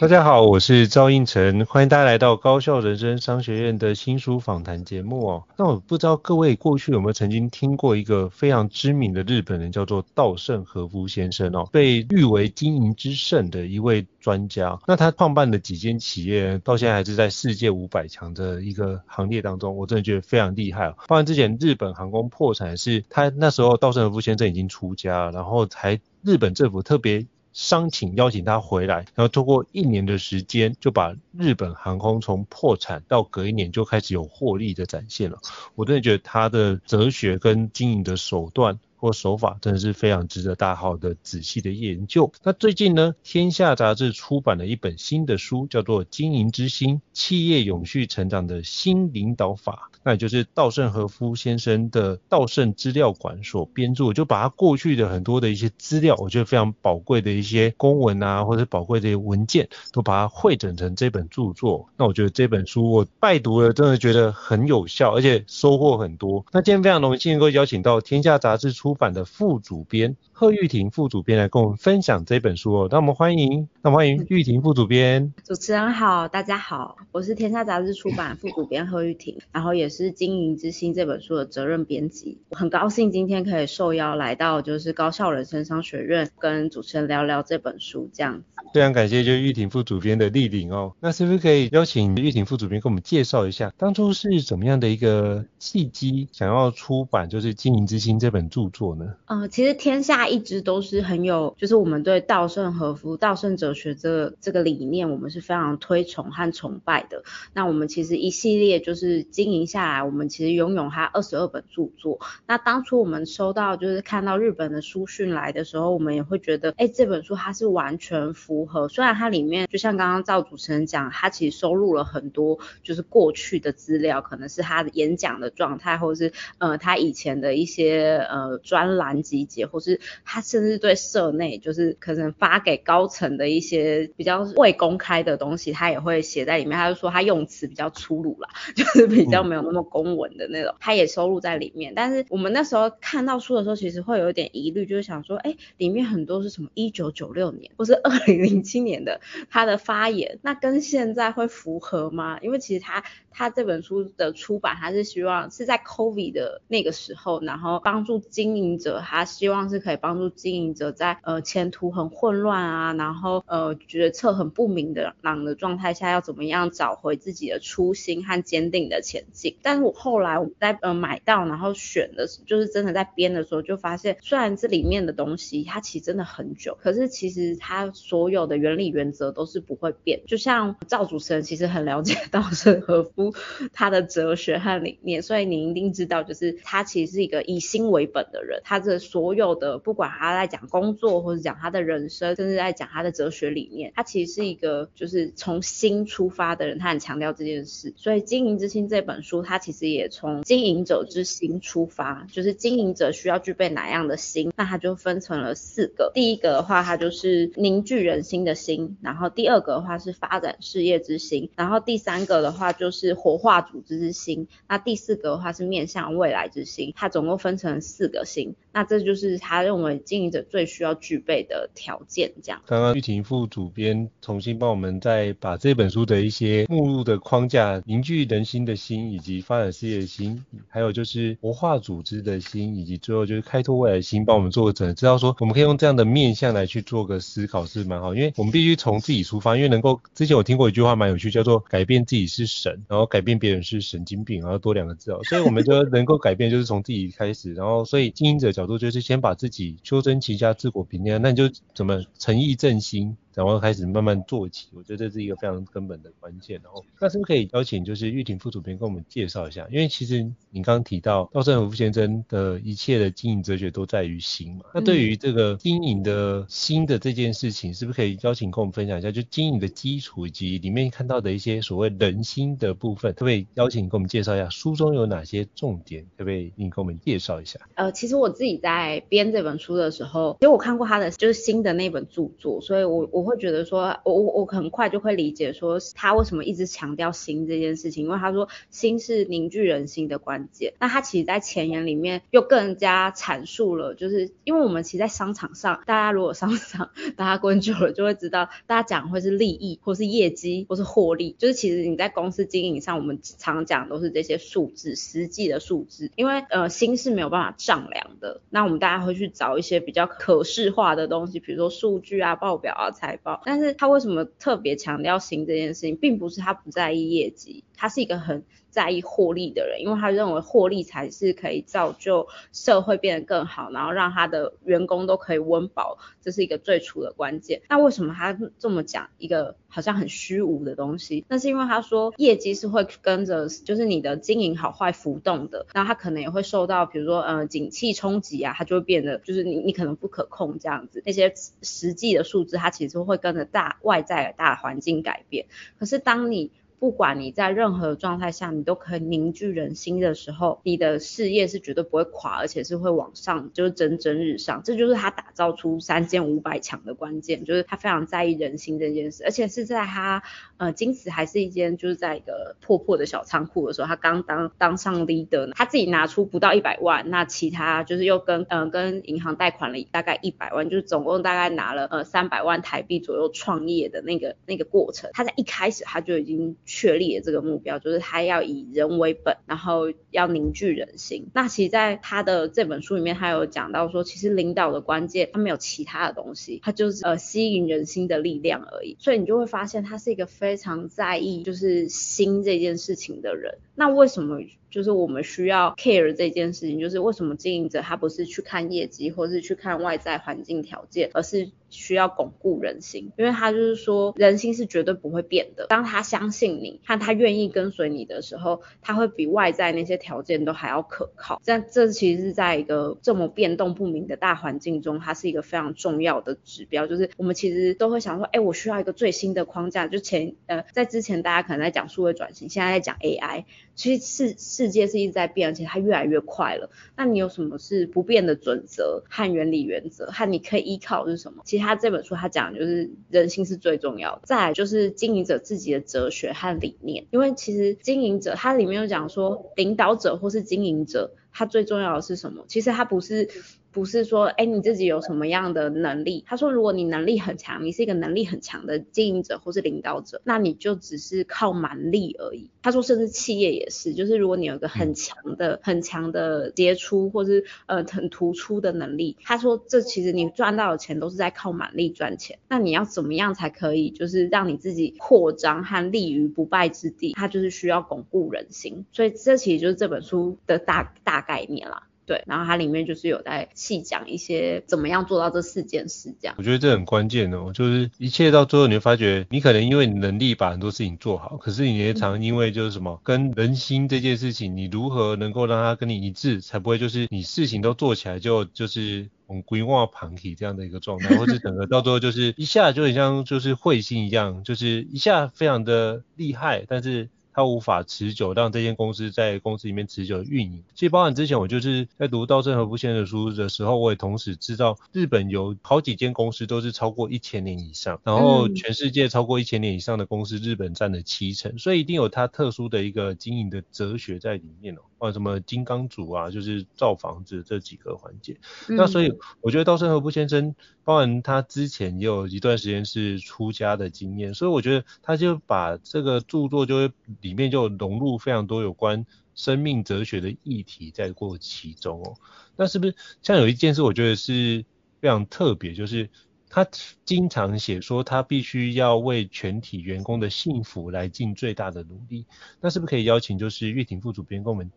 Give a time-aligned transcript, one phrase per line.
[0.00, 5.44] 大家好，我是赵胤丞，欢迎大家来到高效人生商学院的新书访谈节目哦。
[5.56, 14.78] 那我不知道各位过去有没有曾经听过一个非常知名的日本人，叫做稻盛和夫先生哦，被誉为经营之圣的一位专家。
[14.86, 20.94] 那他创办的几间企业，到现在还是在世界五百强的一个行列当中，我真的觉得非常厉害哦。
[21.08, 27.26] 包括之前日本航空破产，是他那时候稻盛和夫先生已经出家，然后才日本政府特别。
[27.58, 35.40] 商请邀请他回来，然后通过一年的时间，就把日本航空从破产到隔一年就开始有获利的展现了。
[35.74, 42.30] 我真的觉得他的哲学跟经营的手段或手法，真的是非常值得大家好的仔细的研究。
[42.42, 49.90] 那最近呢，天下杂志出版了一本新的书，叫做《经营之心：企业永续成长的新领导法》。
[50.04, 61.88] 那也就是稻盛和夫先生的稻盛资料馆所编著，就把他过去的很多的一些资料，我觉得非常宝贵的一些公文啊，或者宝贵的一些文件，都把它汇整成这本著作。
[61.96, 66.46] 那我觉得这本书我拜读了，真的觉得很有效，而且收获很多。
[66.52, 72.88] 那今天非常荣幸能够邀请到天下杂志出出版的副主编贺玉婷副主编来跟我们分享这本书哦。
[72.92, 75.34] 那我们欢迎，那么欢迎玉婷副主编。
[75.44, 80.12] 主持人好，大家好，我是天下杂志出版副主编贺玉婷，然后也是。
[80.12, 88.44] 《经营之星》这本书的责任编辑，我很高兴今天可以受邀来到就是高校人生商学院，跟主持人聊聊这本书这样子。
[88.72, 99.14] 非常感谢就是玉婷副主编的莅临哦，那是不是可以邀请玉婷副主编跟我们介绍一下，当初是怎么样的一个契机，想要出版就是《经营之星》这本著作呢？
[99.26, 107.22] 呃，其实天下一直都是很有，就是我们对稻盛和夫、稻盛哲学这个这个理念，我们是非常推崇和崇拜的。
[107.52, 112.20] 那我们其实一系列就是经营下来，我们其实拥有他二十二本著作。
[112.46, 118.88] 那当初我们收到就是看到日本的书讯来的时候，我们也会觉得，哎，这本书它是完全符合。
[118.88, 136.78] 虽然它里面就像刚刚赵主持人讲，它其实收录了很多就是过去的资料，可能是他的演讲的状态，或是呃他以前的一些呃专栏集结，或是他甚至对社内就是可能发给高层的一些比较未公开的东西，他也会写在里面。
[136.78, 141.92] 他就说他用词比较粗鲁啦，就是比较没有那么公文的那种，他也收录在里面。
[141.94, 149.20] 但是我们那时候看到书的时候，其实会有点疑虑，就是想说，哎，里面很多是什么一九九六年或是二零零七年的
[149.50, 152.38] 他的发言，那跟现在会符合吗？
[152.40, 169.56] 因为其实他他这本书的出版，他是希望是在 COVID 的那个时候，然后帮助经营者，他希望是可以帮帮助经营者在呃前途很混乱啊，然后呃决策很不明的朗的状态下，要怎么样找回自己的初心和坚定的前进。
[169.60, 183.34] 但是我后来我在呃买到然后选的，就是真的在编的时候，就发现虽然这里面的东西它其实真的很久，可是其实它所有的原理原则都是不会变，就像赵主持人其实很了解稻盛和夫
[183.74, 197.92] 他的哲学和理念，所以你一定知道，就是他其实是一个以心为本的人，他的所有的不管他在讲工作，或者讲他的人生，甚至在讲他的哲学理念，他其实是一个就是从心出发的人，他很强调这件事。
[197.96, 206.12] 所以《经营之心》这本书，它其实也从经营者之心出发，就是经营者需要具备哪样的心，那它就分成了四个。
[206.14, 216.92] 第一个的话，它就是凝聚人心的心；然后第二个的话是发展事业之心；然后第三个的话就是活化组织之心；那第四个的话是面向未来之心。
[216.94, 218.54] 它总共分成四个心。
[218.78, 222.62] 那这就是他认为经营者最需要具备的条件，这样。
[222.64, 253.16] 刚刚玉婷副主编重新帮我们再把这本书的一些目录的框架，凝聚人心的心，以及发展事业的心，还有就是活化组织的心，以及最后就是开拓未来的心，帮我们做个整，知道说我们可以用这样的面向来去做个思考是蛮好，因为我们必须从自己出发，因为能够之前我听过一句话蛮有趣，叫做改变自己是神，然后改变别人是神经病，然后多两个字哦，所以我们就能够改变就是从自己开始，然后所以经营者角度就是先把自己修身齐家治国平天下，那你就怎么诚意正心？
[253.34, 256.60] 然后开始慢慢做起，我觉得这是一个非常根本的关键。
[256.62, 259.66] 然后，那是不是可以邀请就是玉婷副主编跟我们介绍一下？
[259.70, 264.64] 因为其实你刚刚提到稻盛和夫先生的一切的经营哲学都在于心嘛。
[264.74, 269.10] 那对于这个经营的心的这件事情，是不是可以邀请跟我们分享一下？
[269.10, 274.48] 就经营的基础以及里面看到的一些所谓人心的部分，可不可以邀请你跟我们介绍一下？
[274.48, 276.04] 书中有哪些重点？
[276.16, 277.60] 可不可以你跟我们介绍一下？
[277.74, 283.78] 呃，其实我自己在编这本书的时候，其实我看过他的就是新的那本著作，所以我我会觉得说。
[284.04, 290.72] 我我我很快就会理解说他为什么一直强调心这件事情，因为他说心是凝聚人心的关键。
[290.78, 301.36] 那他其实在前言里面又更加阐述了，就是因为我们其实，在商场上，大家如果商场大家关久了，就会知道，大家讲会是利益，或是业绩，或是获利。
[301.38, 306.10] 就是其实你在公司经营上，我们常讲都是这些数字，实际的数字。
[306.16, 313.88] 因为呃心是没有办法丈量的，那我们大家会去找一些比较可视化的东西，比如说数据啊、报表啊、财海报，但是他。
[313.88, 327.62] 为什么特别强调行这件事情，并不是他不在意业绩，他是一个很在意获利的人，因为他认为获利才是可以造就社会变得更好，然后让他的员工都可以温饱，这是一个最初的关键。
[327.68, 331.24] 那为什么他这么讲一个好像很虚无的东西？
[331.28, 341.02] 那是因为他说业绩是会跟着，就是你的经营好坏浮动的，那他可能也会受到，比如说呃景气冲击啊，它就会变得就是你你可能不可控这样子。
[341.06, 341.32] 那些
[341.62, 345.46] 实际的数字，它其实会跟着大外在的大环境改变。
[345.78, 354.62] 可是当你不管你在任何状态下，你都可以凝聚人心的时候，你的事业是绝对不会垮，而且是会往上，就是蒸蒸日上。
[354.64, 360.22] 这就是他打造出三千五百强的关键，就是他非常在意人心这件事，而且是在他
[360.56, 376.56] 呃，金瓷还是一间就是在一个破破的小仓库的时候，他刚当当上 leader，他自己拿出不到一百万，那其他就是又跟呃跟银行贷款了大概一百万，就是总共大概拿了呃三百万台币左右创业的那个那个过程，他在一开始他就已经。
[376.68, 381.26] 确立的这个目标，就是他要以人为本，然后要凝聚人心。
[381.32, 388.96] 那其实，在他的这本书里面，他有讲到说，其实领导的关键，他没有其他的东西，他就是呃吸引人心的力量而已。
[389.00, 393.58] 所以你就会发现，他是一个非常在意就是心这件事情的人。
[393.74, 394.38] 那为什么？
[394.70, 405.66] 就是我们需要 care 这件事情，就是为什么经营者他不是去看业绩，或是去看外在环境条件，而是需要巩固人心，因为他就是说人心是绝对不会变的。
[405.68, 411.40] 当他相信你，和他愿意跟随你的时候，他会比外在那些条件都还要可靠。
[411.44, 416.86] 但这其实是在一个这么变动不明的大环境中，它是一个非常重要的指标。
[416.86, 419.86] 就是我们其实都会想说，哎，我需要一个最新的框架。
[419.86, 423.44] 就前呃，在之前大家可能在讲数位转型，现在在讲 AI，
[423.78, 424.34] 其实世。
[424.58, 426.68] 世界是一直在变，而且它越来越快了。
[426.96, 431.42] 那你有什么是不变的准则和原理原则，和你可以依靠是什么？
[431.44, 437.06] 其实他这本书他讲的就是人性是最重要的，再来就是经营者自己的哲学和理念。
[437.12, 442.44] 因为其实经营者他里面有讲说，领导者或是经营者，他最重要的是什么？
[442.48, 443.28] 其实他不是。
[443.70, 446.24] 不是说，哎，你自己有什么样的能力？
[446.26, 452.50] 他说，如果你能力很强，你是一个能力很强的经营者或是领导者，那你就只是靠蛮力而已。
[452.62, 462.38] 他说，甚至企业也是，就是如果你有一个很强的、很强的杰出或是呃很突出的能力，他说，这其实你赚到的钱都是在靠蛮力赚钱。
[462.48, 467.12] 那你要怎么样才可以，就是让你自己扩张和立于不败之地？
[467.12, 468.86] 他就是需要巩固人心。
[468.92, 471.87] 所以这其实就是这本书的大大概念啦。
[472.08, 476.34] 对，然后它里面就是有在细讲一些怎么样做到这四件事，这样。
[476.38, 489.10] 我觉得这很关键哦，就是一切到最后你会发觉，你可能因为你能力把很多事情做好，可是你也常因为就是什么，跟人心这件事情，你如何能够让它跟你一致，才不会就是你事情都做起来就就是。
[489.28, 497.10] 从规划旁体这样的一个状态，或者整个到最后就是一下就很像就是彗星一样，就是一下非常的厉害，但是。
[497.32, 500.62] 它无法持久，让这间公司在公司里面持久运营。
[500.74, 514.80] 其实包含之前我就是在读稻盛和夫先生的书的时候，我也同时知道日本有好几间公司都是超过一千年以上，然后全世界超过一千年以上的公司，日本占了七成，所以一定有它特殊的一个经营的哲学在里面哦。
[514.98, 518.36] 啊，什么金刚组啊，就是造房子这几个环节。
[518.66, 520.56] 那所以我觉得稻盛和夫先生，
[520.88, 526.92] 包含他之前也有一段时间是出家的经验，所以我觉得他就把这个著作就会。
[527.20, 529.04] 里面就融入非常多有关
[529.34, 532.14] 生命哲学的议题在过其中哦。
[532.56, 534.64] 那是不是像有一件事，我觉得是
[534.98, 536.08] 非常特别，就是
[536.48, 536.66] 他
[537.04, 542.24] 经常写说他必须要为全体员工的幸福来尽最大的努力。
[542.62, 544.70] 那是不是可以邀请就是岳婷副主编跟我们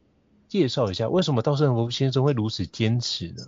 [0.50, 3.46] 介绍一下，为什么稻盛和夫先生会如此坚持呢？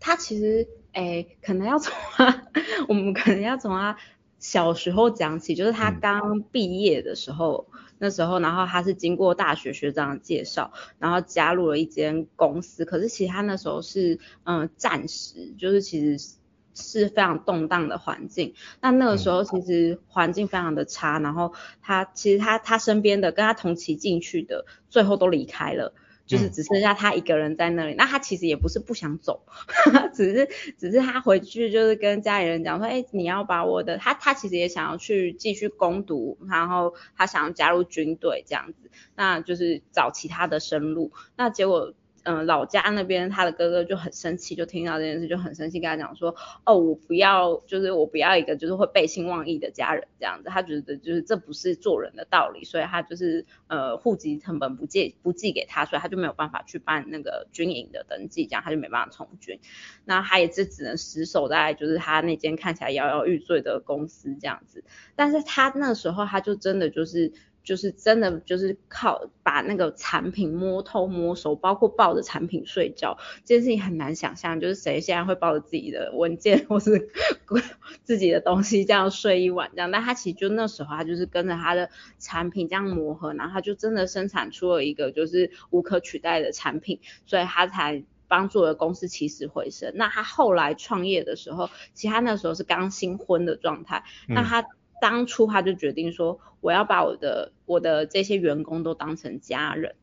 [0.00, 2.44] 他其实，诶，可能要从他，
[2.88, 3.96] 我们可能要从他。
[4.40, 12.84] 小时候讲起，就是他刚毕业的时候，嗯、那时候，然后他是经过大学学长的介绍，然后加入了一间公司。
[12.84, 16.36] 可是其实他那时候是，嗯，暂时，就是其实
[16.74, 18.52] 是非常动荡的环境。
[18.82, 25.94] 那那个时候其实环境非常的差，然后他其实他他身边的跟他同期进去的，最后都离开了。
[26.26, 29.42] 就是只剩下他一个人在那里，嗯、那他其实也不是不想走，
[30.14, 41.94] 只是只是他回去就是跟家里人讲说，哎、欸，你要把我的，他他其实也想要去继续攻读，然后他想要加入军队这样子，那就是找其他的生路，那结果。
[42.24, 59.60] 嗯，老家那边他的哥哥就很生气，就听到这件事就很生气，跟他讲说，哦，我不要，就是我不要一个就是会背信忘义的家人这样子，他觉得就是这不是做人的道理，所以他就是呃户籍成本不寄不寄给他，所以他就没有办法去办那个军营的登记，这样他就没办法从军，
[60.06, 64.82] 那他也是只能死守在就是他那间看起来摇摇欲坠的公司这样子，
[65.14, 67.32] 但是他那时候他就真的就是。
[67.64, 77.08] 就是真的就是靠把那个产品摸透摸熟，包括抱着产品睡觉，这件事情很难想象，就是谁现在会抱着自己的文件或是
[78.04, 89.92] 自己的东西这样睡一晚这样，但他其实就那时候他就是跟着他的产品这样磨合，然后他就真的生产出了一个就是无可取代的产品，所以他才帮助了公司起死回生。
[89.94, 94.66] 那他后来创业的时候，其实他那时候是刚新婚的状态，那他。
[95.00, 99.94] 当初他就决定说，我要把我的我的这些员工都当成家人，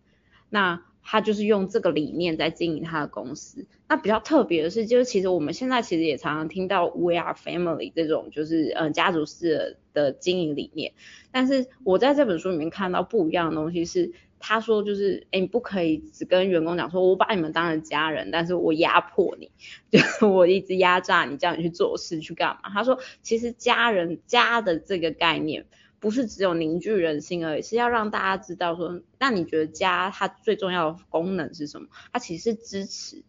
[0.49, 3.65] 那他就是用这个理念在经营他的公司。
[3.87, 10.93] 那比较特别的是，就是其实我们现在其实也常常听到 We are family 这种就是嗯家族式的经营理念，
[11.31, 14.11] 但是我在这本书里面看到不一样的东西是。
[14.41, 19.51] 他说就是，哎，你不可以只跟员工讲说，我把你们当成家人，但是我压迫你，
[19.91, 22.69] 就我一直压榨你，叫你去做事去干嘛？
[22.73, 25.65] 他说，其实家人家的这个概念，
[25.99, 31.87] 不是只有凝聚人心而已，是要让大家知道说，那你觉得家它最重要的功能是什么？
[32.11, 33.23] 它其实是支持。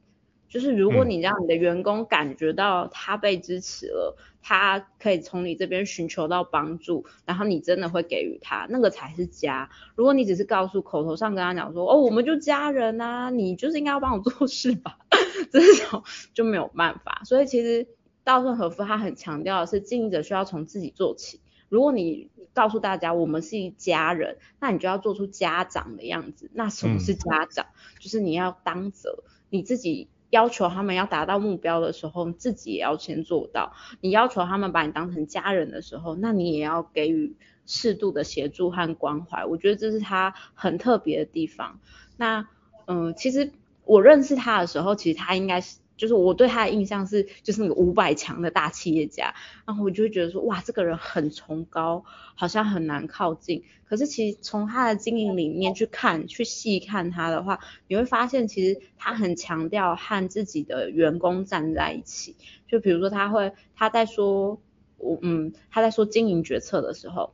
[0.52, 9.70] 就是如果你让你的员工感觉到他被支持了，嗯、他可以从你这边寻求到帮助，然后你真的会给予他，那个才是家。
[9.94, 14.98] 如果你只是告诉口头上跟他讲说，哦，我们就家人啊，你就是应该要帮我做事吧，
[15.50, 16.02] 这种
[16.34, 17.22] 就没有办法。
[17.24, 17.88] 所以其实
[18.22, 21.40] 稻盛和夫他很强调的是，经营者需要从自己做起。
[21.70, 26.50] 如果你告诉大家我们是一家人，那你就要做出家长的样子。
[26.52, 27.64] 那什么是家长？
[27.64, 30.08] 嗯、就是你要当责，你自己。
[30.32, 33.74] 要求他们要达到目标的时候，自己也要先做到。
[34.00, 37.36] 你要求他们把你当成家人的时候，那你也要给予
[37.66, 39.44] 适度的协助和关怀。
[39.44, 41.80] 我觉得这是他很特别的地方。
[42.16, 42.48] 那，
[42.86, 43.52] 嗯，其实
[43.84, 45.76] 我认识他的时候，其实他应该是。
[46.02, 52.04] 就是我对他的印象是，就是那个五百强的大企业家，然后我就会觉得说，哇，这个人很崇高，
[52.34, 53.62] 好像很难靠近。
[53.84, 62.34] 可是其实从他的经营理念去看，去细看他的话，你会发现其实他很强调和自己的员工站在一起。
[62.66, 64.60] 就比如说他会他在说，
[64.96, 67.32] 我嗯，他在说经营决策的时候，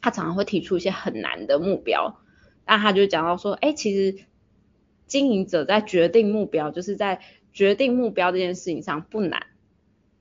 [0.00, 2.20] 他常常会提出一些很难的目标，
[2.64, 4.22] 那他就讲到说，哎，其实
[5.06, 7.22] 经营者在决定目标，就是在
[7.58, 9.48] 决定目标这件事情上不难，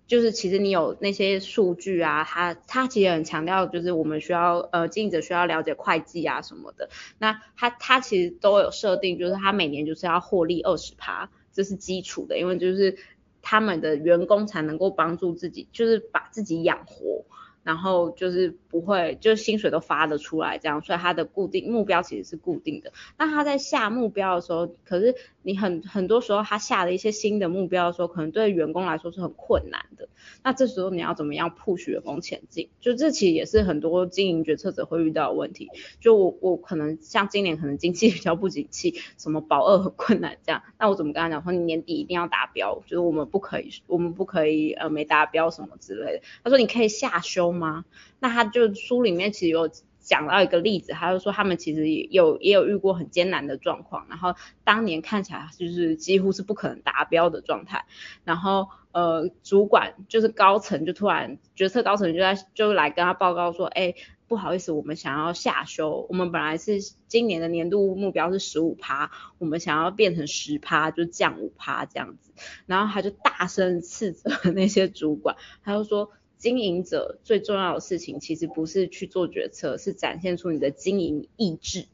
[0.07, 6.89] 就是其实你有那些数据啊，他他其实很强调，就是我们需要呃经营者需要了解会计啊什么的。
[7.19, 12.97] 那他他其实都有设定，就是他每年就是要获利二十趴，这是基础的，因为就是
[13.43, 17.23] 他们的员工才能够帮助自己，就是把自己养活。
[17.67, 22.93] 然后就是不会，就是薪水都发得出来这样，所以他的固定目标其实是固定的。
[23.17, 30.07] 那他在下目标的时候，可是你很很多时候他下了一些新的目标的时候，可能对员工来说是很困难的。
[30.43, 32.69] 那这时候你要怎么样 push 员工前进？
[32.79, 35.69] 就这其实也是很多经营决策者会遇到的问题。
[35.99, 42.81] 就我我可能像今年可能经济 比较不景气，什么保二很困难这样，那我怎么跟他讲说你年底一定要达标？
[42.85, 46.21] 就是我们不可以，我们不可以呃没达标什么之类的。
[46.45, 47.83] 他说你可以下休吗？
[48.19, 57.85] 那他就书里面其实有讲到一个例子，他就说他们其实也有也有遇过很艰难的状况，然后当年看起来就是几乎是不可能达标的状态，
[58.23, 63.95] 然后呃主管就是高层就突然决策高层就在就来跟他报告说，哎
[64.29, 72.31] 不好意思，我们想要下修，我们本来是今年的年度目标是十五趴，我们想要变成十趴，就降五趴这样子，
[72.65, 75.35] 然后他就大声斥责 那些主管，
[75.65, 76.11] 他就说。
[76.37, 81.85] 经营者最重要的事情，其实不是去做决策，是展现出你的经营意志。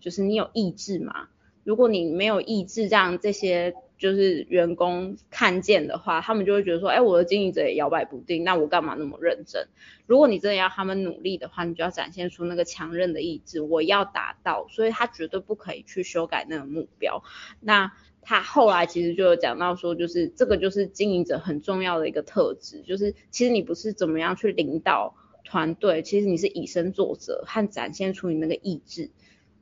[0.00, 1.28] 就是你有意志吗？
[1.64, 9.68] 如果你没有意志，让这些就是员工看见的话，他们就会觉得说，哎，我的经营者也摇摆不定，那我干嘛那么认真？
[10.06, 17.22] 如果你真的要他们努力的话，你就要展现出那个强韧的意志，我要达到，所以他绝对不可以去修改那个目标。
[17.60, 17.92] 那。
[18.30, 29.10] 他后来其实就有讲到说，就是这个就是经营者很重要的一个特质，就是其实你不是怎么样去领导团队，其实你是以身作则和展现出你那个意志，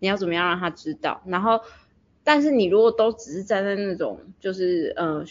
[0.00, 1.22] 你要怎么样让他知道。
[1.24, 1.62] 然后，
[2.22, 5.24] 但是你如果都只是站在那种就是呃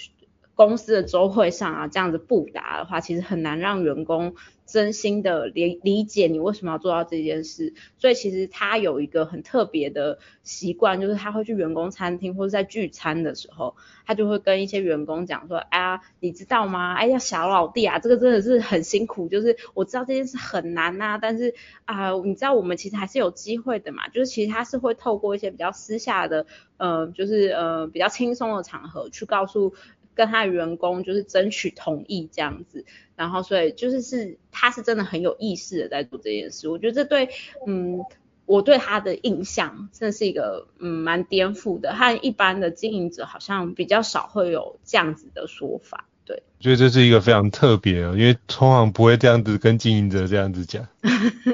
[0.57, 4.35] 公司的周会上啊这样子布达的话，其实很难让员工。
[4.69, 16.95] 真心的理理解你为什么要做到这件事，所以其实他有一个很特别的习惯，就是他会去员工餐厅或者在聚餐的时候，他就会跟一些员工讲说，哎呀，你知道吗？
[16.95, 26.45] 哎呀，小老弟啊，这个真的是很辛苦，就是我知道这件事很难呐，但是啊，你知道我们其实还是有机会的嘛，就是其实他是会透过一些比较私下的，
[26.75, 29.73] 呃，就是呃比较轻松的场合去告诉。
[30.17, 32.83] 跟他的员工就是争取同意这样子，
[33.15, 37.29] 然后所以就是是他是真的很有意识的在做这件事，我觉得这对
[37.65, 38.03] 嗯
[38.45, 46.09] 我对他的印象真的是一个嗯蛮颠覆的，和一般的经营者好像比较少会有这样子的说法。
[46.27, 50.85] 对，我觉得这是一个非常特别哦，因为通常不会这样子跟经营者这样子讲，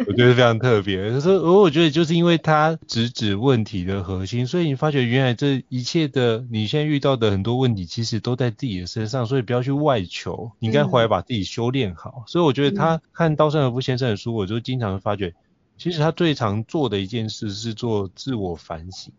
[0.08, 1.12] 我觉得非常特别。
[1.12, 12.16] 可是而我觉得就是因为他直指问题的核心，所以你发觉原来这一切的你现在遇到的很多问题，其实都在自己的身上，所以不要去外求，你应该回来把自己修炼好。
[12.18, 15.36] 嗯、所以我觉得他看稻盛和夫先生的书，我就经常发觉，
[15.78, 19.14] 其实他最常做的一件事是做自我反省。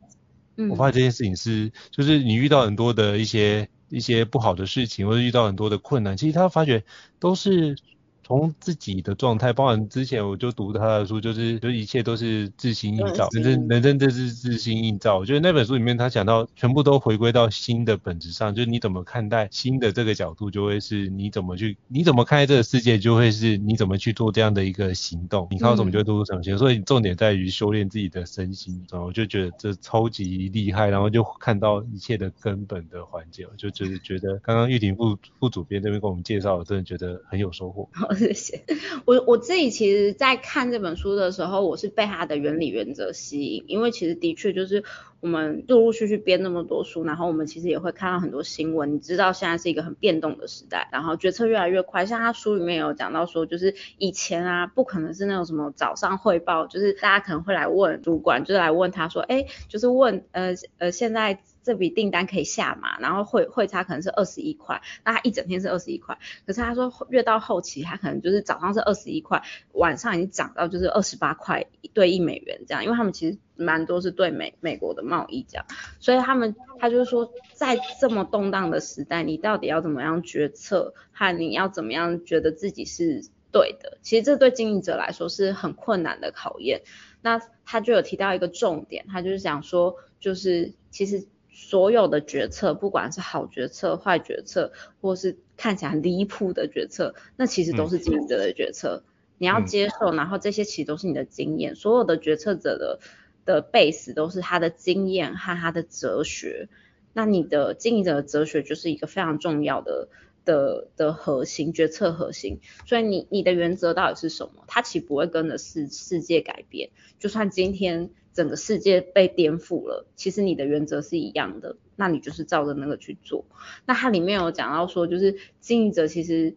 [0.56, 3.68] 嗯，我发现这件事情是，就是你遇到很多的一些。
[3.94, 6.84] 一些不好的事情，或者遇到很多的困难，其实他发觉
[7.18, 7.76] 都是。
[8.24, 15.18] 从自己的状态，包含之前我就读他的书，就是就一切都是自心映照，人生人生这是自心映照。
[15.18, 26.58] 我觉得那本书里面他讲到，全部都回归到心的本质上，就是你怎么看待心的这个角度，就会是你怎么去，你怎么看待这个世界，就会是你怎么去做这样的一个行动，你看到什么就会做出什么行动。
[26.58, 37.88] 所以重点在于修炼自己的身心，然后我就觉得这超级厉害，然后就看到一切的根本的环节，我就觉得觉得刚刚玉婷副副主编这边跟我们介绍，我真的觉得很有收获。
[38.14, 38.64] 谢谢。
[39.04, 44.84] 我我自己其实，在看这本书的时候，我是被它的原理原则吸引，因为其实的确就是
[45.20, 52.06] 我们陆陆续续编那么多书，然后我们其实也会看到很多新闻，你知道现在是一个很变动的时代，然后决策越来越快。
[52.06, 61.40] 像他书里面有讲到说，就是以前啊，不可能是那种什么早上汇报，就是大家可能会来问主管，就是来问他说，哎，就是问呃呃现在。
[61.64, 62.98] 这笔订单可以下嘛？
[63.00, 66.18] 然后汇汇差可能是二十一块，那他一整天是二十一块。
[66.46, 75.64] 可是他说越到后期，他可能就是早上是二十一块，晚上已经涨到就是二十八块兑一美元这样，因为他们其实蛮多是对美美国的贸易这样，
[75.98, 83.96] 所以他们他就是说，在这么动荡的时代，你到底要怎么样决策，和你要怎么样觉得自己是对的？
[84.02, 86.82] 其实这对经营者来说是很困难的考验。
[87.22, 91.26] 那他就有提到一个重点，他就是想说，就是其实。
[91.66, 99.02] 所有的决策，不管是好决策、坏决策，或是看起来很离谱的决策，那其实都是经营者的决策。
[99.02, 101.74] 嗯、你要接受，然后这些其实都是你的经验。
[101.74, 103.00] 所有的决策者的
[103.46, 106.68] 的 base 都是他的经验和他的哲学。
[107.14, 110.08] 那你的经营者的哲学就是一个非常重要的
[110.44, 114.64] 的的核心决策核心，所以你你的原则到底是什么？
[114.66, 123.46] 它其实不会跟着世世界改变，就算今天整个世界被颠覆了，其实你的原则是一样的，那你就是照着那个去做。
[123.86, 126.56] 那它里面有讲到说，就是经营者其实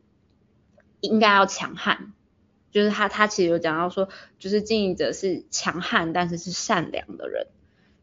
[1.00, 2.12] 应该要强悍，
[2.72, 4.10] 就是他他其实有讲到说，
[4.40, 7.48] 就是经营者是强悍，但是是善良的人。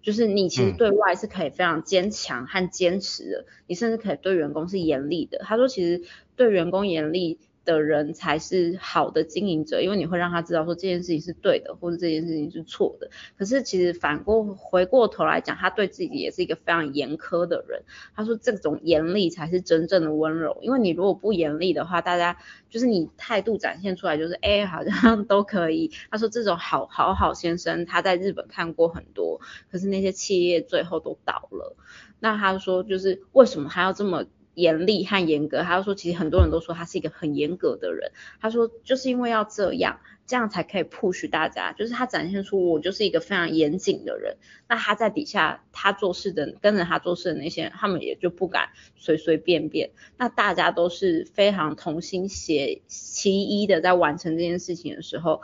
[0.02, 5.38] 就是你其实对外是可以非常坚强和坚持的，嗯、你甚至可以对员工是严厉的。
[5.38, 6.02] 他说，其实
[6.36, 13.10] 对员工严厉的人才是好的经营者，因为你会让他知道说这件事情是对的，或者这件事情是错的。
[13.38, 17.82] 可是其实反过回过头来讲，他对自己也是一个非常严苛的人。
[18.14, 22.36] 他说这种严厉才是真正的温柔，因为你如果不严厉的话，大家
[22.68, 25.90] 就是你态度展现出来就是哎好像 都可以。
[26.10, 31.76] 他说这种好好好先生他在日本看过很多，可是那些企业最后都倒了。
[32.20, 34.24] 那他说就是为什么他要这么？
[34.54, 38.12] 严厉和严格，他就说，其实很多人都说他是一个很严格的人。
[38.40, 44.36] 他说，就是因为要这样，这样才可以 push 大家，就是他展现出我就是一个非常严谨的人。
[44.68, 49.90] 那他在底下，他做事的跟着他做事的那些，他们也就不敢随随便便。
[50.16, 55.42] 那大家都是非常同心协其一的在完成这件事情的时候，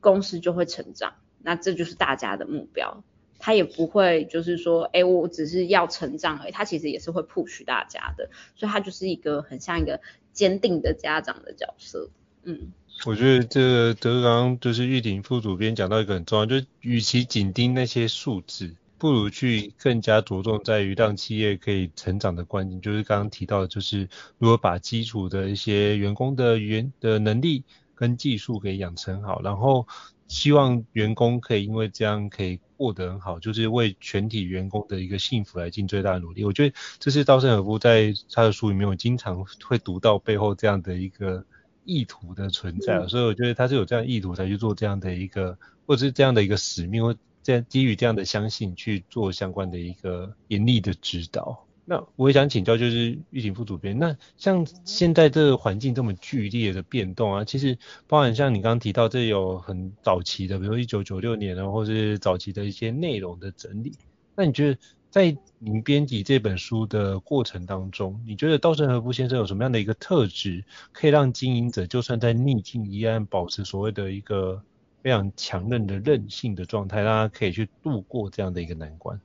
[0.00, 1.14] 公司就会成长。
[1.42, 3.04] 那这就是大家的目标。
[3.38, 6.52] 他也不会就是说，哎，我只是要成长而已。
[6.52, 10.00] 他其实也是会 push 大家的，所以他就是一个很像一个
[10.32, 12.08] 坚定的家长的角色。
[12.44, 12.72] 嗯，
[13.04, 29.86] 我觉得这个德刚就是玉婷副主编讲到一个很重要，就是与其紧盯那些数字，不如去更加着重在于让企业可以成长的关键，就是刚刚提到的，就是如何把基础的一些员工的原的能力跟技术给养成好，然后。
[30.28, 36.44] 希望员工可以因为这样可以过得很好，就是为全体员工的一个幸福来尽最大的努力。
[36.44, 41.44] 我觉得这是稻盛和夫在他的书里面，我经常会读到背后这样的一个
[41.84, 51.65] 意图的存在，嗯、所以我觉得他是有这样意图才去做这样的一个，或者是这样的一个使命，或这样基于这样的相信去做相关的一个严厉的指导。
[51.88, 63.92] 那我也想请教，就是玉婷副主编，那像现在这个环境这么剧烈的变动啊，其实包含像你刚刚提到，这有很早期的，比如一九九六年啊，或是早期的一些内容的整理。
[64.34, 64.78] 那你觉得
[65.10, 74.60] 在您编辑这本书的过程当中，你觉得稻盛和夫先生有什么样的一个特质，可以让经营者就算在逆境依然保持所谓的一个
[75.04, 79.20] 非常强韧的韧性的状态，让他可以去度过这样的一个难关？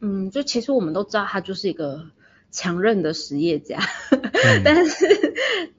[0.00, 2.10] 嗯，就其实我们都知道他就是一个
[2.50, 3.78] 强韧的实业家，
[4.10, 5.34] 嗯、 但是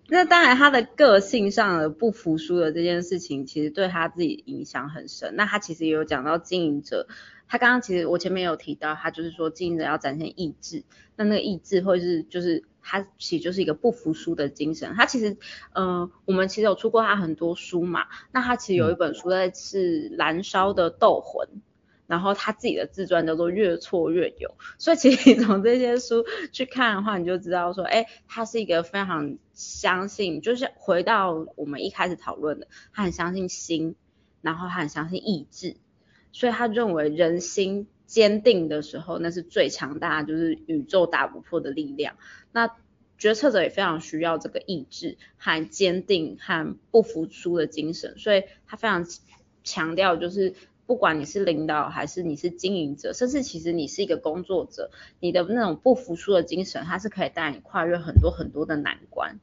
[0.08, 5.36] 那当然他的个性上的不服输的这件事情，其实对他自己影响很深。
[5.36, 7.08] 那他其实也有讲到经营者，
[7.48, 10.84] 他刚刚其实我前面有提到，他就是说经营者要展现意志，
[11.16, 14.94] 那那个意志或是就是他其实就是一个不服输的精神。
[14.96, 15.32] 他其实
[15.74, 21.48] 嗯、呃，我们其实有出过他很多书嘛，那他其实有一本书在是燃烧的斗魂。
[22.12, 33.96] 然后他自己的自传叫做越挫越勇，所以其实你从这些书去看的话，你就知道说，哎，他是一个非常相信，就是回到我们一开始讨论的，他很相信心，
[34.42, 35.78] 然后他很相信意志，
[36.34, 42.18] 所以他认为人心坚定的时候，那是最强大，就是宇宙打不破的力量。
[42.52, 42.70] 那
[43.18, 49.06] 决策者也非常需要这个意志和坚定和不服输的精神，所以他非常
[49.64, 50.56] 强调就是。
[50.92, 59.40] 不管你是领导还是你是经营者，甚至其实你是一个工作者，你的那种不服输的精神，它是可以带你跨越很多很多的难关。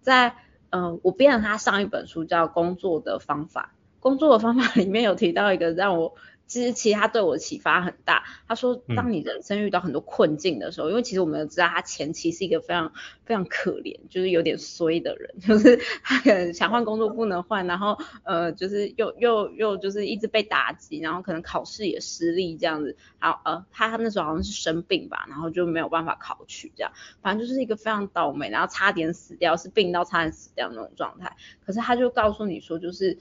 [0.00, 0.36] 在
[0.70, 6.14] 嗯，我编了他上一本书叫《工作的方法》，工作的方法里面有提到一个让我。
[6.46, 8.24] 其实，其实他对我启发很大。
[8.46, 12.92] 他说，当你人生遇到很多困境的时候，嗯、因为其实我们都知道他前期是一个非常
[13.24, 22.96] 非常可怜，就是有点衰的人， 就是他可能想换工作不能换，然后呃，就是又又又就是一直被打击，然后可能考试也失利这样子。
[23.18, 31.34] 然后呃，他那时候好像是生病吧，然后就没有办法考取这样，反正就是一个非常倒霉，然后差点死掉，是病到差点死掉那种状态。
[31.64, 33.18] 可是他就告诉你说，就是。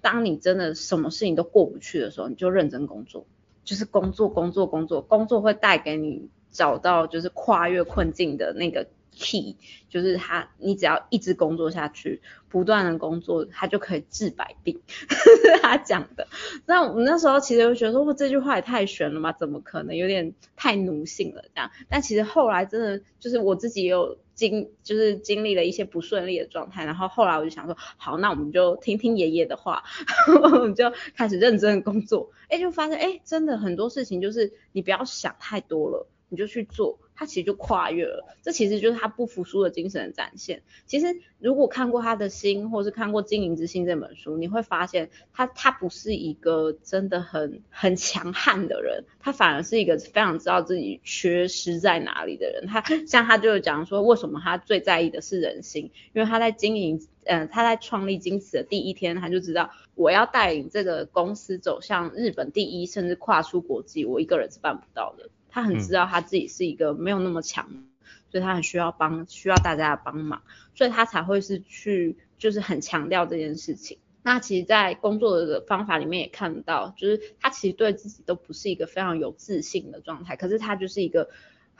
[0.00, 3.26] 当你真的什么事情都过不去的时候，你就认真工作，
[3.64, 8.88] 就是工作，工作，工作，工作会带给你找到就是跨越困境的那个
[9.20, 9.56] key，
[9.88, 14.80] 就是他，你只要一直工作下去，不断的工作，他就可以治百病，
[15.62, 16.26] 他讲的。
[16.66, 21.70] 那我们那时候其实就觉得说，哇，这句话也太玄了嘛，怎么可能，有点太奴性了这样。
[21.88, 24.18] 但其实后来真的就是我自己也有。
[24.40, 29.84] 经就是经历了一些不顺利的状态，然后后来我就想说，好，那我们就听听爷爷的话，
[30.42, 36.98] 我们就开始认真的工作，哎，就发现哎，真的很多事情就是你不要想太多了，你就去做。
[37.20, 38.24] 他其实就跨越了。
[38.40, 40.62] 这其实就是他不服输的精神的展现。
[40.86, 52.66] 其实如果看过他的心，或是看过《经营之心》这本书，你会发现他他不是一个真的很很强悍的人，他反而是一个非常知道自己缺失在哪里的人。
[52.66, 57.06] 他像他就讲说，为什么他最在意的是人心，因为他在经营。
[57.24, 65.28] 嗯，他在创立京瓷的第一天，他就知道我要带领这个公司走向日本第一，甚至跨出国际，我一个人是办不到的。
[65.50, 67.88] 他很知道他自己是一个没有那么强，嗯、
[68.30, 70.42] 所以他很需要帮，需要大家的帮忙，
[70.74, 73.98] 所以他才会是去，就是很强调这件事情。
[74.22, 81.28] 那其实，在工作的方法里面也看到，就是他其实对自己都不是一个非常有自信的状态，可是他就是一个。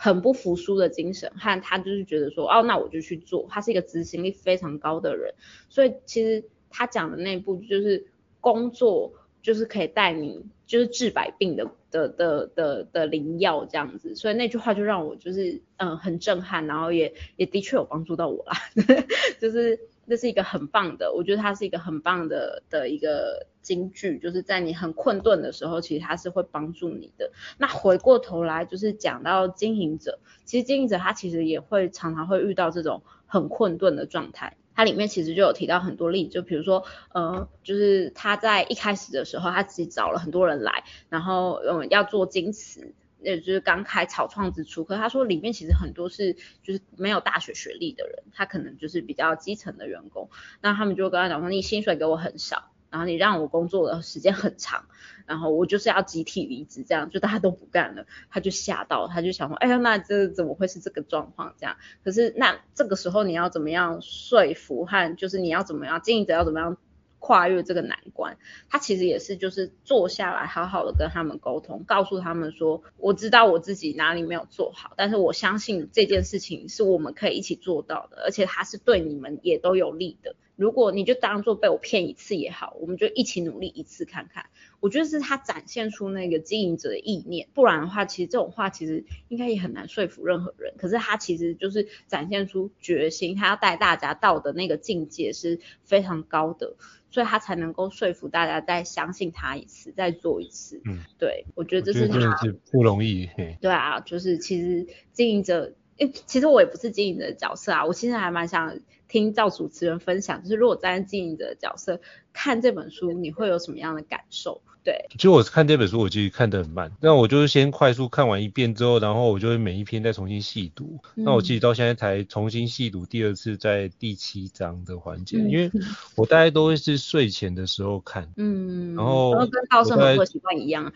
[0.03, 3.47] 很不服输的精神，和他就是觉得说，哦，那我就去做。
[3.51, 5.35] 他是一个执行力非常高的人，
[5.69, 8.07] 所以其实他讲的那一步就是
[8.41, 14.15] 工作就是可以带你就是治百病的的的的的灵药这样子。
[14.15, 18.57] 所以那句话就让我就是嗯很震撼，然后也也的确有帮助到我啦，
[19.41, 19.79] 就是。
[20.09, 27.31] 这是一个很棒的，我觉得它是一个很棒的的一个金句，就是在你很困顿的时候，其实它是会帮助你的。
[27.59, 34.57] 那回过头来就是讲到经营者，其实经营者他其实也会常常会遇到这种很困顿的状态。
[34.75, 42.95] 它里面其实就有提到很多例，就比如说，呃，就是他在一开始的时候，他自己找了很多人来，然后嗯要做京瓷。
[43.23, 50.31] 也就是刚开草创之初，可他说里面其实很多是就是没有大学学历的人，他可能就是比较基层的员工，
[50.63, 54.85] 那他们就跟他讲说，你薪水给我很少，然后你让我工作的时间很长，
[55.27, 61.77] 然后我就是要集体离职，这样就大家都不干了，他就吓到，他就想说，哎呀，那这怎么会是这个状况这样？
[62.05, 66.77] 可是那这个时候你要怎么样说服和就是你要怎么样经营者要怎么样？
[67.23, 68.39] 跨越这个难关，
[68.71, 80.35] 他其实也是就是坐下来好好的跟他们沟通，告诉他们说，我知道我自己哪里没有做好，但是我相信这件事情是我们可以一起做到的，而且它是对你们也都有利的。
[80.61, 84.45] 如果你就当做被我骗一次也好，我们就一起努力一次看看。
[84.81, 90.75] 我觉得是他展现出那个经营者的意念，不然的话，其实这种话其实应该也很难说服任何人。
[90.77, 96.77] 可是他其实就是展现出决心，他要带大家到的那个境界是非常高的，
[97.11, 100.83] 所以他才能够说服大家再相信他一次，再做一次。
[100.85, 103.31] 嗯，对，我觉得这是他，真的是不容易。
[103.63, 105.73] 对啊，就是其实经营者。
[105.97, 108.79] 诶，其实我也不是经营者的角色啊，我其实还蛮想
[109.11, 112.01] 听赵主持人分享，就是如果站在经营者的角色
[112.33, 114.63] 看这本书，你会有什么样的感受？
[114.83, 120.99] 对，其实我看这本书，我其实看得很慢，那我就是先快速看完一遍之后，然后我就会每一篇再重新细读。
[121.17, 125.71] 嗯、那我其实到现在才重新细读第二次，在第七章的环节，嗯、因为
[126.17, 130.91] 我大概都会是睡前的时候看，嗯，然后跟道生合作习惯一样，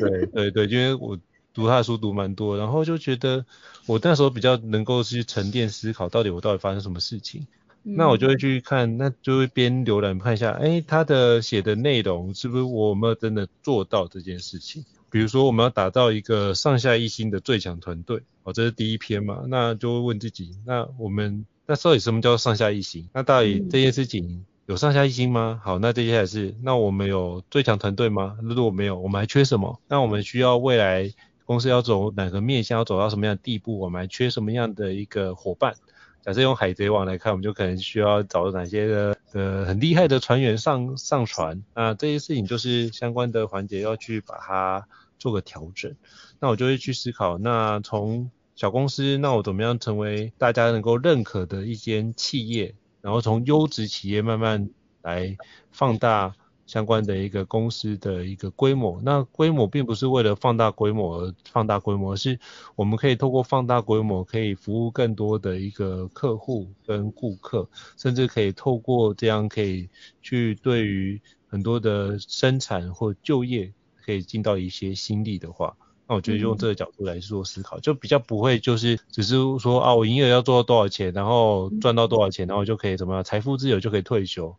[0.00, 1.16] 对对对，因为我。
[1.60, 3.44] 读他的书读蛮多，然后就觉得
[3.86, 7.46] 我那时候比较能够去沉淀思考，到底我到底发生什么事情。
[7.82, 14.84] 嗯、那我就会去看，那就会边浏览看一下，哎，他的写的内容是不是我有没有真的做到这件事情？
[15.10, 23.08] 比如说我们要打造一个上下一心的最强团队，哦，这是第一篇嘛，那就会问自己，那我们那到底什么叫上下一心？
[23.14, 25.58] 那到底这件事情有上下一心吗？
[25.64, 28.36] 好，那接下来是，那我们有最强团队吗？
[28.42, 29.80] 如果没有，我们还缺什么？
[29.88, 31.10] 那我们需要未来。
[31.50, 35.74] 公司要走哪个面向，要走到什么样的地步，我们还缺什么样的一个伙伴？
[36.22, 41.60] 假设用海贼王来看，我们就可能需要找哪些的呃很厉害的船员上上船。
[41.74, 44.86] 那这些事情就是相关的环节要去把它
[45.18, 45.92] 做个调整。
[46.38, 52.76] 那我就会去思考，那从小公司，那我怎么样成为大家能够认可的一间企业？
[53.00, 54.70] 然后从优质企业慢慢
[55.02, 55.36] 来
[55.72, 56.32] 放大。
[56.70, 62.38] 相关的一个公司的一个规模，那规模并不是为了放大规模而放大规模，而是
[62.76, 69.88] 我们可以透过放大规模，可以服务更多的一个客户跟顾客，甚至可以透过这样可以
[70.22, 73.72] 去对于很多的生产或就业
[74.06, 84.54] 可以尽到一些心力的话，那我觉得用这个角度来做思考，就比较不会就是只是说啊，我营业额要做到多少钱，然后赚到多少钱，然后就可以怎么样财富自由就可以退休。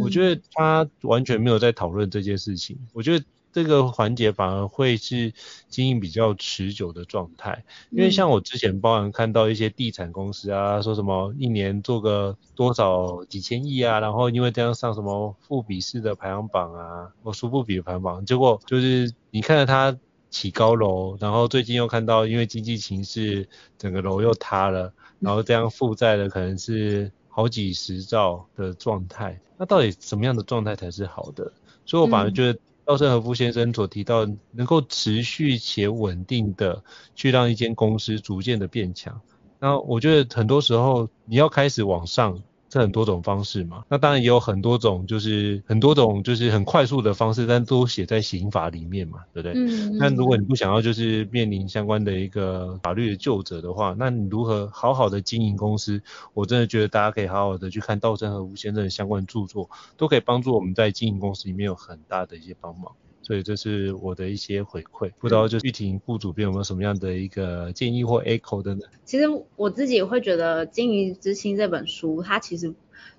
[0.00, 2.78] 我觉得他完全没有在讨论这件事情。
[2.92, 5.32] 我觉得这个环节反而会是
[5.68, 27.10] 经营比较持久的状态，因为像我之前包含看到一些地产公司啊，说什么一年做个多少几千亿啊，然后因为这样上什么富比士的排行榜啊，或苏富比的排行榜，结果就是你看着他起高楼，然后最近又看到因为经济形势整个楼又塌了，然后这样负债的可能是。
[27.38, 31.52] 好几十兆的状态，那到底什么样的状态才是好的？
[31.86, 36.82] 所以我反而觉得，稻盛和夫先生所提到，能够持续且稳定的
[37.14, 39.20] 去让一间公司逐渐的变强。
[39.60, 42.42] 那我觉得很多时候你要开始往上。
[42.68, 49.54] 这很多种方式嘛，那当然也有很多种，就是很多种就是很快速的方式，但都写在刑法里面嘛，对不对？
[49.56, 49.96] 嗯。
[49.98, 56.02] 那如果你不想要就是面临相关的一个法律的究责的话，那你如何好好的经营公司？
[56.34, 62.92] 我真的觉得大家可以好好的去看稻盛和夫先生的相关著作，都可以帮助我们在经营公司里面有很大的一些帮忙。
[63.28, 68.80] 所以这是我的一些回馈，不知道就玉婷副主编有没有什么样的一个建议或 echo 的呢？
[69.04, 72.72] 其实我自己会觉得《经营之心》这本书，它其实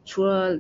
[0.06, 0.60] 除了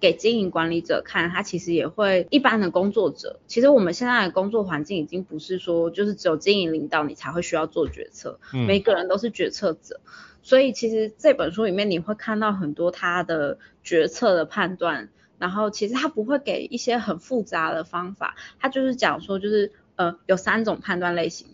[0.00, 3.38] 给经营管理者看，它其实也会一般的工作者。
[3.46, 10.00] 其实我们现在的工作环境已经不是说就是只有经营领导你才会需要做决策，嗯，每个人都是决策者。
[10.42, 15.08] 所以其实这本书里面你会看到很多他的决策的判断。
[15.38, 21.46] 然后其实他不会给一些很复杂的方法，他就是讲说就是呃有三种判断类型，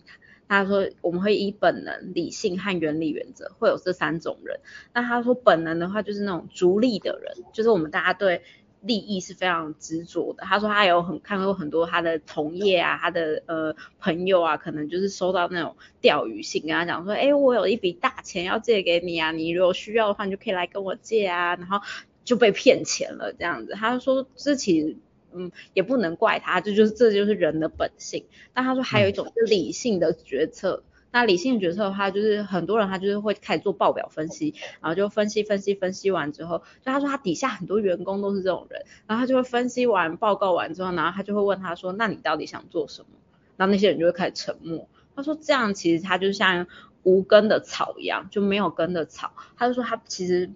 [0.47, 4.59] 他说我们会以本能、理性和原理原则，会有这三种人。
[4.93, 8.41] 那他说本能的话就是那种逐利的人，就是我们大家对
[8.81, 10.43] 利益是非常执着的。
[10.43, 21.79] 他说他有很看过很多他的同业啊，他的呃朋友啊，可能就是收到那种钓鱼信，跟他讲说，哎，我有一笔大钱要借给你啊，你如果需要的话，你就可以来跟我借啊，然后。
[22.25, 24.97] 就被骗钱了这样子，他说这其实
[25.31, 28.25] 嗯也不能怪他，这就是这就是人的本性。
[28.51, 43.09] 但他说还有一种是理性的决策，那理性决策的话，就是很多人他就是会开始做报表分析，然后就分析分析分析完之后，就他说他底下很多员工都是这种人，然后他就会分析完报告完之后，然后他就会问他说，那你到底想做什么？
[43.55, 44.89] 然后那些人就会开始沉默。
[45.15, 46.67] 他说这样其实他就像
[47.03, 49.31] 无根的草一样，就没有根的草。
[49.55, 50.49] 他就说他其实。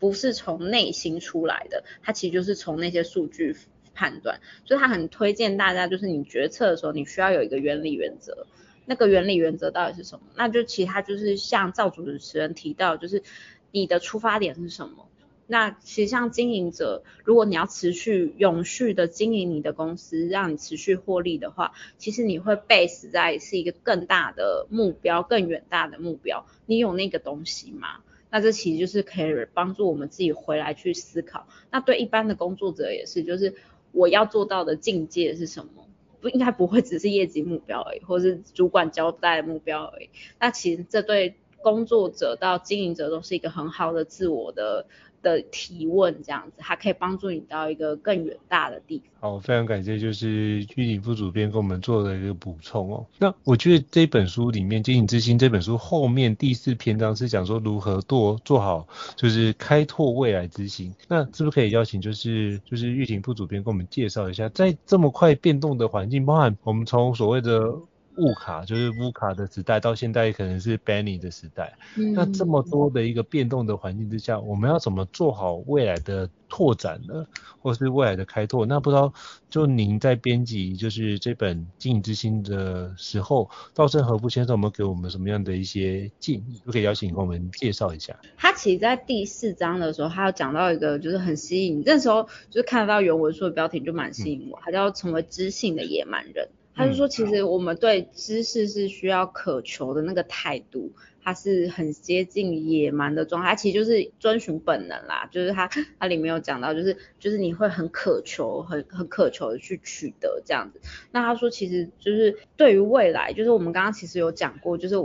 [0.00, 3.54] 不是从内心出来的，它其实就是从那些数据
[3.94, 8.46] 判断，所以他很推荐大家，就是你决策的时候，你需要有一个原理原则。
[8.86, 10.24] 那个原理原则到底是什么？
[10.34, 13.22] 那就其他就是像赵主持人提到，就是
[13.70, 15.06] 你的出发点是什么？
[15.46, 26.46] 那其实像经营者，如果你要持续永续的经营你的公司，让你持续获利的话，其实你会 base 在是一个更大的目标，更远大的目标。
[26.66, 27.98] 你有那个东西吗？
[28.30, 31.46] 那这其实就是可以帮助我们自己回来去思考。
[31.70, 33.54] 那对一般的工作者也是，就是
[33.92, 35.86] 我要做到的境界是什么？
[36.20, 40.10] 不应该不会只是业绩目标而已，或是主管交代的目标而已。
[40.38, 44.86] 那其实这对工作者到经营者都是一个很好的自我的。
[45.22, 49.32] 的提问这样子，它可以帮助你到一个更远大的地方。
[49.32, 53.06] 好，非常感谢，就是玉婷副主编给我们做的一个补充哦。
[53.18, 60.94] 那我觉得这本书里面《经营之心》这本书后面第四篇章是讲说如何做做好，就是开拓未来之心。
[61.06, 67.74] 那是不是可以邀请，就是就是玉婷副主编给我们介绍一下，在这么快变动的环境，包含我们从所谓的。
[68.16, 71.76] 物卡就是乌卡的时代，到现在可能是 Benny 的时代。
[71.96, 72.12] 嗯。
[72.12, 77.26] 那这么多的一个变动的环境之下，我们要怎么做好未来的拓展呢？
[77.62, 78.66] 或是未来的开拓？
[78.66, 79.12] 那不知道
[79.48, 86.60] 就您在编辑就是这本《经营之心》的时候，稻盛和夫先生有没有给我们什么样的一些建议？
[86.64, 88.16] 就可以邀请我们介绍一下。
[88.36, 96.48] 他其实，在第四章的时候，他有讲到一个就是很吸引，那时候就是看得到原文书的标题就蛮吸引我，他叫成为知性的野蛮人。
[96.80, 105.28] 他就说，其实我们对知识是需要渴求的那个态度，它是很接近野蛮的状态，它其实就是遵循本能啦。
[105.30, 110.80] 就是他他里面有讲到，就是就是你会很渴求，很很渴求的去取得这样子。
[111.12, 114.96] 那他说，其实就是对于未来，就是我们刚刚其实有讲过，就是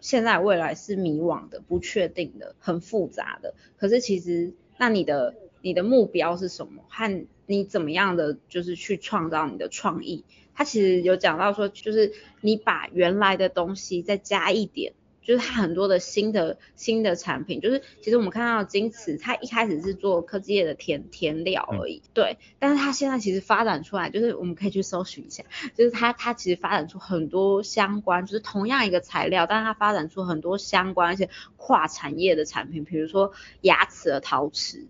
[0.00, 3.54] 现在未来是迷惘的、不确定的、很复杂的。
[3.78, 6.82] 可是其实，那你的你的目标是什么？
[6.88, 10.24] 和你怎么样的就是去创造你的创意？
[10.60, 14.92] 他其实有讲到说，就是你把原来的东西再加一点，
[15.22, 25.44] 就是他很多的新的新的产品，就是其实我们看到金瓷，它一开始是做科技业的填填料而已，嗯，对，但是它现在其实发展出来，就是我们可以去搜寻一下，
[25.74, 34.86] 就是它它其实发展出很多相关，就是同样一个材料，但是它发展出很多相关一些跨产业的产品，比如说牙齿的陶瓷。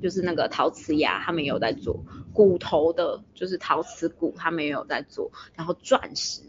[0.00, 5.30] 就是那个陶瓷牙，他们也有在做骨头的，就是陶瓷骨，他们也有在做。
[5.54, 6.42] 然后钻石，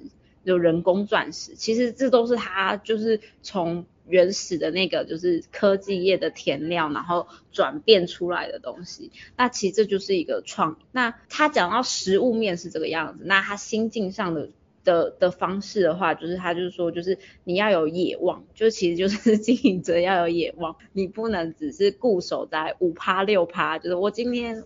[0.46, 9.12] 就人工钻石，其实这都是他就是从原始的那个就是科技业的填料，然后转变出来的东西。
[9.36, 10.78] 那其实这就是一个创。
[10.92, 14.50] 那他讲到实物面是这个样子，那他心境上的。
[14.84, 24.64] 的的方式的话，就是他就是说，就是你要有野望，就其实就是 经营者要有野望，你不能只是固守在五趴六趴，就是我今天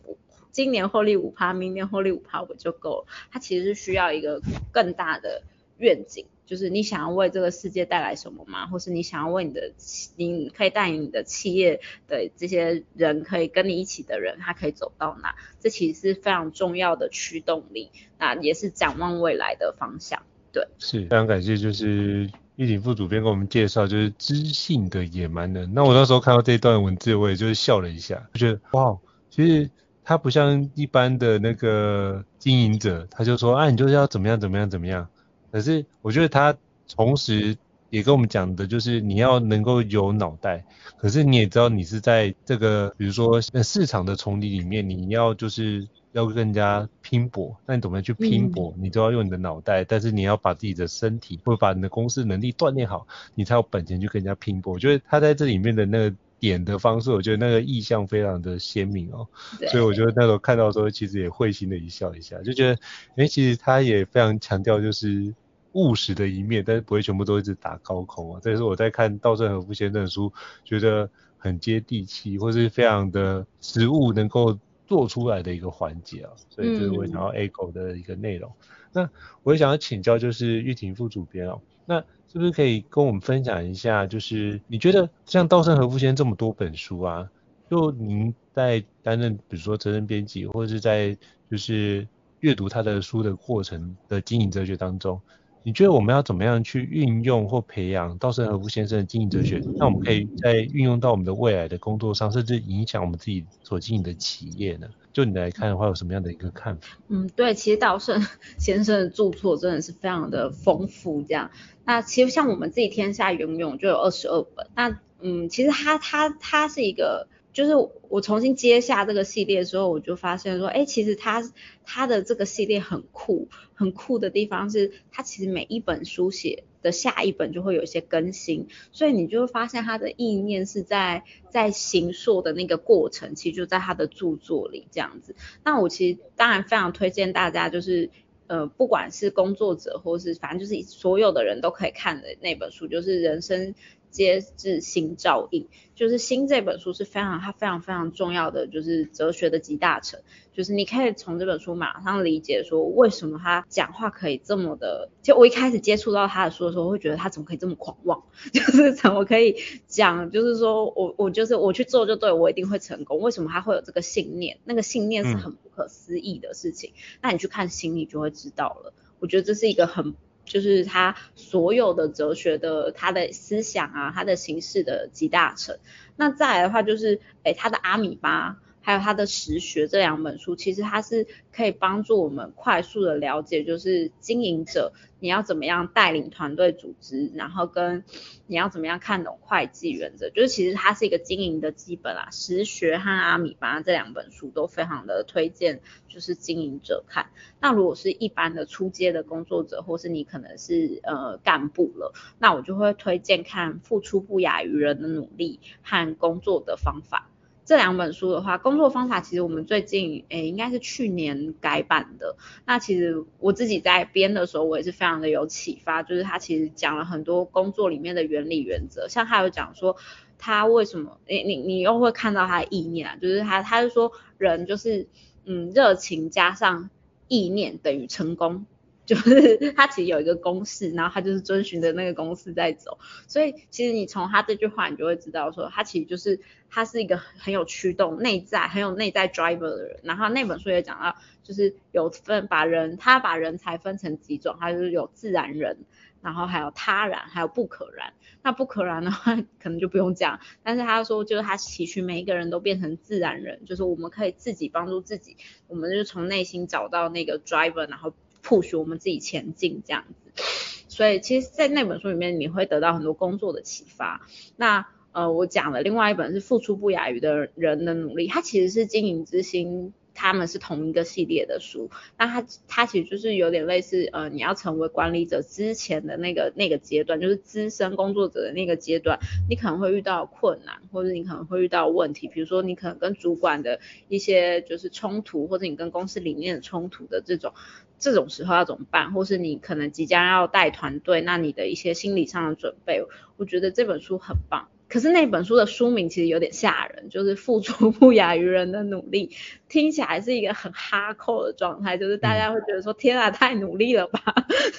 [0.52, 3.06] 今年获利五趴，明年获利五趴我就够了。
[3.32, 5.44] 他其实是需要一个更大的
[5.78, 8.68] 愿景，就是你想要为这个世界带来什么吗？
[8.68, 9.74] 或是你想要为你的，
[10.16, 15.36] 你可以带领你的企业的这些人，可以跟你一起的人，他可以走到哪？
[15.60, 20.22] 这其实是非常重要的驱动力，那也是展望未来的方向。
[20.52, 25.74] 对，是非常感谢，就是玉婷副主编给我们介绍，就是知性的野蛮人。
[25.74, 28.98] 那我那时候看到这一段文字，我也就是笑了一下，就觉得哇，
[29.30, 29.70] 其实
[30.04, 35.10] 他不像一般的那个经营者，他就说啊，你就是要怎么样怎么样怎么样。
[35.52, 36.56] 可是我觉得他
[36.96, 37.58] 同时
[37.90, 40.66] 也跟我们讲的就是你要能够有脑袋，
[40.98, 45.88] 可是你也知道你是在这个比如说市场的丛林里面，你要就是。
[46.16, 48.74] 要更加拼搏，那你怎么去拼搏？
[48.78, 54.72] 你都要用你的脑袋，嗯，但是你要把自己的身体或者把你的公司能力锻炼好，你才有本钱去跟人家拼搏。
[54.72, 59.28] 我觉得他在这里面的那个点的方式，我觉得那个意象非常的鲜明哦。
[59.70, 62.80] 所以我觉得那时候看到的时候，其实也会心的一笑一下，就觉得，
[63.18, 65.34] 哎，其实他也非常强调就是
[65.74, 68.40] 务实的一面，但是不会全部都一直打高空啊。
[68.44, 70.32] 这是我在看稻盛和夫先生的书，
[70.64, 74.58] 觉得很接地气，或是非常的实物能够。
[74.86, 78.50] 做出来的一个环节啊，所以这是我想要 echo 的一个内容。
[78.50, 78.66] 嗯。
[78.94, 79.10] 那
[79.44, 82.00] 我也想要请教，就是玉婷副主编哦，那
[82.32, 87.30] 是不是可以跟我们分享一下，就是你觉得像稻盛和夫先生这么多本书啊，
[87.70, 91.18] 就您在担任比如说责任编辑，或者是在
[91.52, 92.08] 就是
[92.40, 95.20] 阅读他的书的过程的经营哲学当中。
[95.66, 99.60] 你觉得我们要怎么样去运用或培养稻盛和夫先生的经营哲学？
[99.78, 104.88] 那我们可以在运用到我们的未来的工作上，甚至影响我们自己所经营的企业呢？
[105.12, 107.00] 就你来看的话，有什么样的一个看法？
[107.08, 108.24] 嗯，对，其实稻盛
[108.60, 111.24] 先生的著作真的是非常的丰富。
[111.24, 111.50] 这样，
[111.84, 114.68] 那其实像我们自己天下永咏就有二十二本。
[114.76, 117.28] 那嗯，其实他他他是一个。
[117.56, 117.72] 就是
[118.10, 121.42] 我重新接下这个系列的时候，我就发现说，哎，其实他
[121.86, 135.34] 他的这个系列很酷，很酷的地方是，他其实每一本书写的下一本就会有一些更新，所以你就会发现他的意念是在在行塑的那个过程，其实就在他的著作里这样子。
[135.64, 138.10] 那我其实当然非常推荐大家，就是
[138.48, 143.74] 呃，不管是工作者或是反正就是所有的人都可以看的那本书，就是人生。
[144.16, 150.22] 皆自心照应，就是心这本书是非常它非常非常重要的，就是哲学的集大成。
[150.54, 155.10] 就是你可以从这本书马上理解说，为什么他讲话可以这么的。
[155.22, 163.20] 就我一开始接触到他的书的时候，我会觉得他怎么可以这么狂妄， 就是怎么可以讲，就是说我我就是我去做就对，我一定会成功。
[163.20, 164.60] 为什么他会有这个信念？
[164.64, 166.92] 那个信念是很不可思议的事情。
[166.92, 168.94] 嗯、那你去看心，你就会知道了。
[169.20, 170.16] 我觉得这是一个很。
[170.46, 175.78] 就是他所有的哲学的他的思想啊，他的形式的集大成。
[176.16, 178.62] 那再来的话就是，诶，他的阿米巴。
[178.86, 188.04] 还有他的实学这两本书，其实它是可以帮助我们快速的了解，就是经营者你要怎么样带领团队组织，然后跟
[188.46, 192.30] 你要怎么样看懂会计原则，就是其实它是一个经营的基本啦。
[192.32, 197.32] 实学和阿米巴这两本书都非常的推荐，就是经营者看。
[197.60, 207.32] 那如果是一般的初阶的工作者，或是你可能是呃干部了，那我就会推荐看《付出不亚于人的努力》和《工作的方法》。
[207.66, 212.38] 这两本书的话，工作方法其实我们最近诶应该是去年改版的。
[212.66, 219.98] 那其实我自己在编的时候，我也是非常的有启发，就是他其实讲了很多工作里面的原理原则，像他有讲说
[220.38, 225.08] 他为什么，诶你你又会看到他的意念啊，就是他他是说人就是
[225.46, 226.92] 嗯热情加上
[227.28, 228.68] 意念等于成功。
[229.06, 232.98] 就是他其实有一个公式，然后他就是遵循着那个公式在走，
[233.28, 236.40] 所以其实你从他这句话，你就会知道说，他其实就是
[236.70, 240.00] 他是一个很有驱动、内在很有内在 driver 的人。
[240.04, 245.78] 然后那本书也讲到，就是有分把人，他把人才分成几种，他就是有自然人，
[246.22, 248.12] 然后还有他然，还有不可然。
[248.42, 250.40] 那不可然的话， 可能就不用讲。
[250.64, 255.38] 但是他说，就是他期许每一个人都变成自然人，就是我们可以自己帮助自己，
[255.68, 258.12] 我们就从内心找到那个 driver，然后。
[258.46, 260.44] Push 我们自己前进这样子，
[260.88, 264.28] 所以其实，在那本书里面，你会得到很多工作的启发。
[264.56, 269.94] 那呃，我讲了另外一本是付出不亚于的人的努力，它其实是经营之心。
[270.16, 287.54] 他们是同一个系列的书，那它它其实就是有点类似，呃，你要成为管理者之前的那个那个阶段，就是资深工作者的那个阶段，你可能会遇到困难，或者你可能会遇到问题，比如说你可能跟主管的一些就是冲突，或者你跟公司理念冲突的这种
[288.00, 293.04] 这种时候要怎么办，或是你可能即将要带团队，那你的一些心理上的准备，
[293.36, 294.70] 我觉得这本书很棒。
[294.88, 299.32] 可是那本书的书名其实有点吓人， 就是付出不亚于人的努力，
[299.68, 304.22] 听起来是一个很哈扣的状态，就是大家会觉得说，天啊，太努力了吧？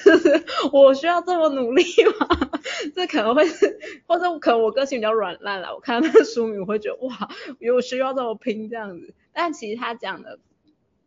[0.05, 1.83] 就 是我需要这么努力
[2.21, 2.51] 吗？
[2.95, 7.29] 这可能会是，或者可能我个性比较软烂了，我看到那个书名我会觉得哇，
[7.59, 9.15] 有需要这么拼这样子。
[9.33, 10.39] 但其实他讲的，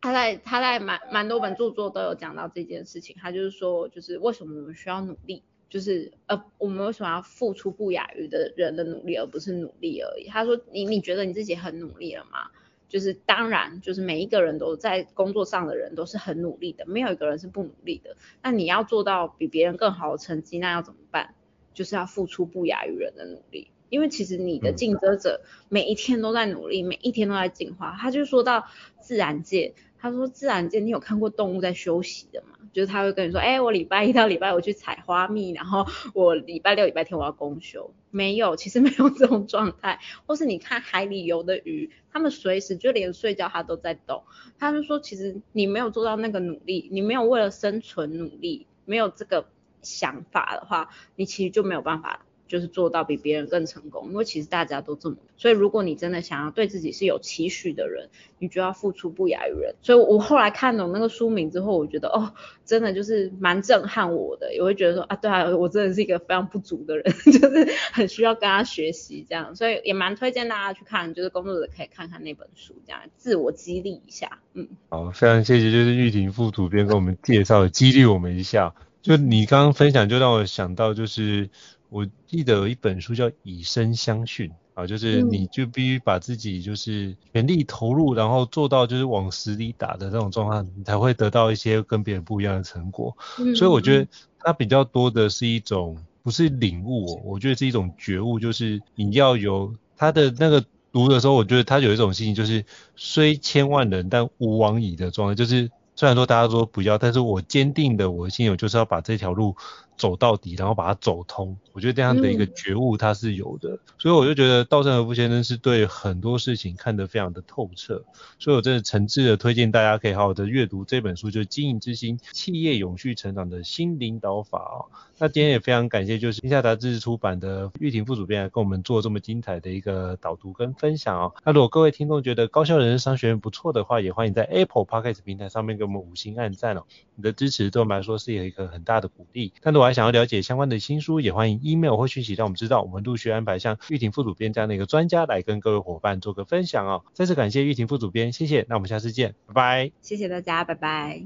[0.00, 5.42] 他在他在蛮蛮多本著作都有讲到这件事情，他就是说，就是为什么我们需要努力。
[5.70, 10.28] 就是呃，我们为什么要付出不亚于的人的努力，而不是努力而已？
[10.28, 12.50] 他说，你你觉得你自己很努力了吗？
[12.88, 18.16] 就是当然，就是每一个人都在工作上的人都是很努力的，没有一个人是不努力的。
[18.42, 21.34] 那你要做到比别人更好的成绩，那要怎么办？
[21.72, 23.70] 就是要付出不亚于人的努力。
[23.90, 27.96] 因为其实你的竞争者每一天都在努力，每一天都在进化。
[27.96, 28.66] 他就说到
[29.00, 32.58] 自然界，他说自然界，你有看过动物在休息的吗？
[32.72, 37.92] 就是他会跟你说，哎，我礼拜一到礼拜五去采花蜜，然后我礼拜六、礼拜天我要公休。
[38.10, 40.00] 没有，其实没有这种状态。
[40.26, 44.24] 或是你看海里游的鱼，他们随时就连睡觉它都在动。
[44.58, 49.46] 他们说，其实你没有做到那个努力，你没有为了生存努力，没有这个
[49.82, 52.26] 想法的话，你其实就没有办法。
[52.50, 55.16] 就是做到比别人更成功，因为其实大家都这么。
[55.36, 58.08] 所以如果你真的想要对自己是有期许的人，
[58.40, 59.76] 你就要付出不亚于人。
[59.82, 62.34] 所以我后来看懂那个书名之后，我觉得哦，
[62.64, 69.54] 真的就是蛮震撼我的，也会觉得说啊，对啊，我真的是一个非常不足的人， 就是很需要跟他学习这样。
[69.54, 74.40] 所以也蛮推荐大家去看，就是工作者可以看看那本书，这样自我激励一下。
[74.54, 78.74] 嗯，好，非常谢谢，就是玉婷副主编跟我们介绍，激励我们一下。
[79.02, 81.48] 就你刚刚分享，就让我想到就是。
[81.90, 93.16] 我记得有一本书叫《以身相训》啊，就是你就必须把自己就是全力投入，然后做到就是往死里打的那种状态，你才会得到一些跟别人不一样的成果。
[93.56, 94.06] 所以我觉得
[94.38, 102.64] 它比较多的是一种不是领悟，我觉得是一种觉悟，就是你要有他的那个读的时候，我觉得他有一种心情，就是
[102.94, 109.56] 虽千万人但吾往矣的状态，就是虽然说大家说不要，但是我坚定的我的心有就是要把这条路。
[110.00, 118.02] 走到底，然后把它走通，我觉得这样的一个觉悟它是有的，嗯、所以我就觉得稻盛和夫先生是对很多事情看得非常的透彻，
[118.38, 124.86] 所以我真的诚挚的推荐大家可以好好的阅读这本书，就是《经营之心：企业永续成长的新领导法》哦。
[125.18, 131.34] 那今天也非常感谢，就是天下杂志出版的玉婷副主编来跟我们做这么精彩的一个导读跟分享哦。
[131.44, 136.84] 那如果各位听众觉得高校人生商学院不错的话，也欢迎在 Apple Podcast 平台上面给我们五星按赞哦。
[137.16, 139.52] 你的支持对我们来说是有一个很大的鼓励。
[139.60, 147.02] 但如果想要了解相关的新书也欢迎 email 或讯息让我们知道我们陆续安排像玉婷副主编这样的一个专家来跟各位伙伴做个分享哦。
[147.12, 149.92] 再次感谢玉婷副主编谢谢那我们下次见拜拜。
[150.00, 151.20] 谢谢大家拜拜。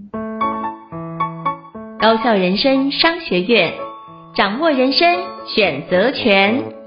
[2.00, 3.72] 高校人生商学院
[4.36, 5.08] 掌握人生
[5.46, 6.84] 选择权。